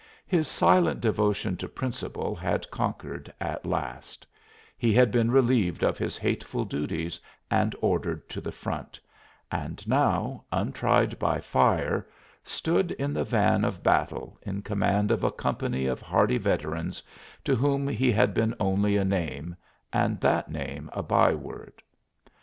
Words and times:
His 0.25 0.47
silent 0.47 0.99
devotion 0.99 1.57
to 1.57 1.69
principle 1.69 2.33
had 2.35 2.71
conquered 2.71 3.31
at 3.39 3.67
last: 3.67 4.25
he 4.75 4.93
had 4.93 5.11
been 5.11 5.29
relieved 5.29 5.83
of 5.83 5.99
his 5.99 6.17
hateful 6.17 6.65
duties 6.65 7.19
and 7.51 7.75
ordered 7.81 8.27
to 8.29 8.41
the 8.41 8.51
front, 8.51 8.99
and 9.51 9.87
now, 9.87 10.43
untried 10.51 11.19
by 11.19 11.39
fire, 11.39 12.07
stood 12.43 12.89
in 12.93 13.13
the 13.13 13.23
van 13.23 13.63
of 13.63 13.83
battle 13.83 14.39
in 14.41 14.63
command 14.63 15.11
of 15.11 15.23
a 15.23 15.29
company 15.31 15.85
of 15.85 16.01
hardy 16.01 16.39
veterans, 16.39 17.03
to 17.43 17.55
whom 17.55 17.87
he 17.87 18.11
had 18.11 18.33
been 18.33 18.55
only 18.59 18.97
a 18.97 19.05
name, 19.05 19.55
and 19.93 20.19
that 20.19 20.49
name 20.49 20.89
a 20.93 21.03
by 21.03 21.31
word. 21.35 21.73